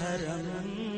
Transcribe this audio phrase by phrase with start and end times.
[0.00, 0.91] हरमन्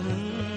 [0.00, 0.49] Mm-hmm.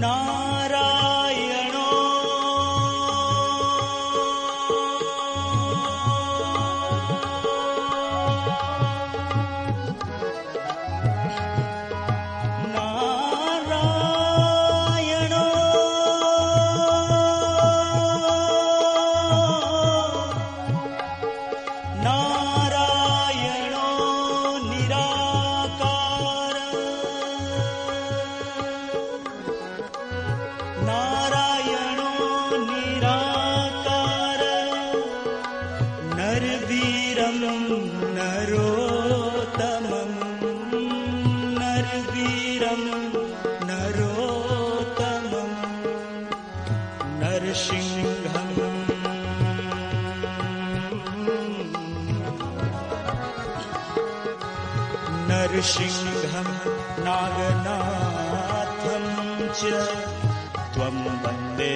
[0.00, 0.59] ना
[55.52, 55.94] कृषिं
[57.04, 59.04] नागनात्वं
[59.58, 59.60] च
[60.74, 61.74] त्वं वन्दे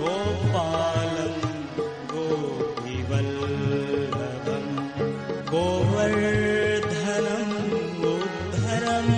[0.00, 1.34] गोपालं
[2.12, 3.34] गोपिवल्
[5.50, 7.56] गोवर्धनम्
[8.12, 9.08] उद्धरं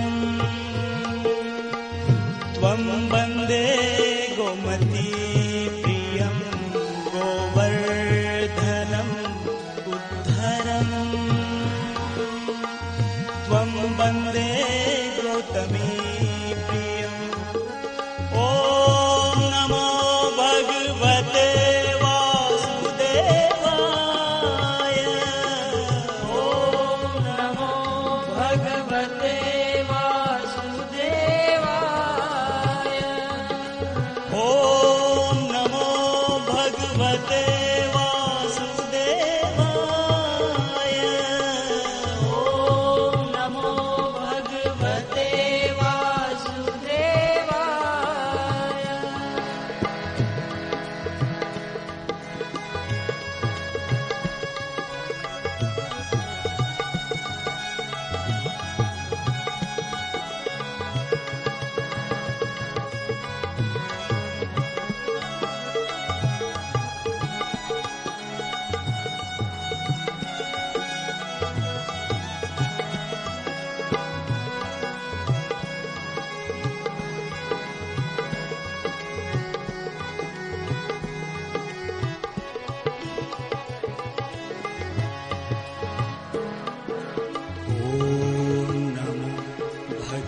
[2.55, 3.65] त्वं वन्दे
[4.37, 5.07] गोमती
[5.81, 6.37] प्रियं
[7.13, 9.15] गोवर्धनम्
[9.93, 10.89] उद्धरं।
[13.45, 14.49] त्वं वन्दे
[15.17, 16.30] गौतमी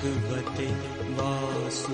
[0.03, 0.67] भगवते
[1.17, 1.93] वासुदेवा।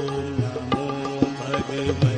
[0.40, 2.15] नमो परमात्मनं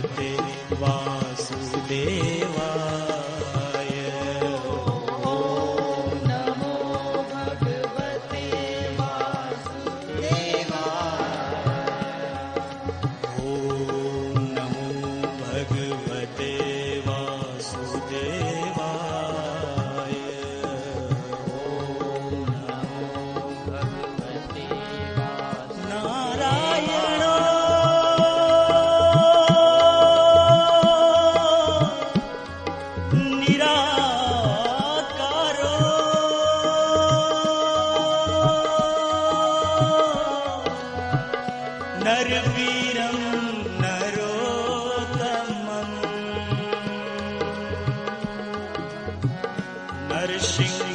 [50.29, 50.88] हर सिंह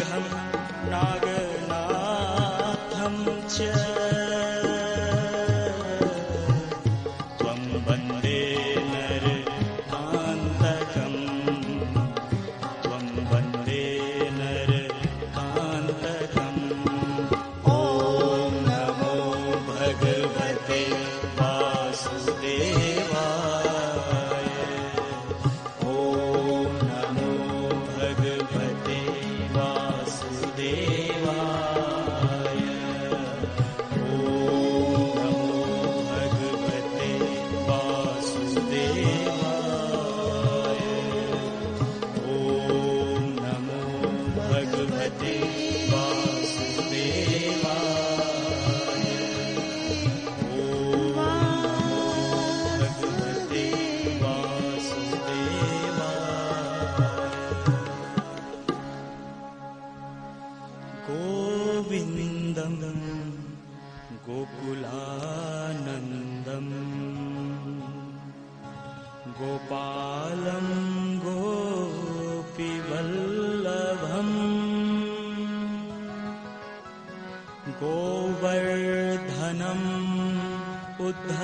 [81.21, 81.42] Buddha.